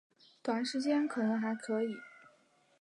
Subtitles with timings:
[0.41, 1.95] 短时间可能还可以